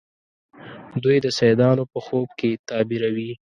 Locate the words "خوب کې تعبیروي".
2.05-3.31